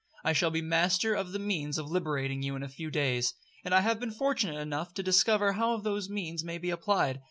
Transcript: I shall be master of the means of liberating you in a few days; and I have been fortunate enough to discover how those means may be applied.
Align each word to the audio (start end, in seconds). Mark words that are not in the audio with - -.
I 0.23 0.33
shall 0.33 0.49
be 0.49 0.63
master 0.63 1.13
of 1.13 1.31
the 1.31 1.37
means 1.37 1.77
of 1.77 1.91
liberating 1.91 2.41
you 2.41 2.55
in 2.55 2.63
a 2.63 2.67
few 2.69 2.89
days; 2.89 3.35
and 3.63 3.71
I 3.71 3.81
have 3.81 3.99
been 3.99 4.09
fortunate 4.09 4.57
enough 4.59 4.95
to 4.95 5.03
discover 5.03 5.53
how 5.53 5.77
those 5.77 6.09
means 6.09 6.43
may 6.43 6.57
be 6.57 6.71
applied. 6.71 7.19